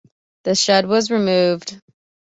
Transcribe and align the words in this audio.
The 0.45 0.55
shed 0.55 0.87
was 0.87 1.11
removed. 1.11 1.79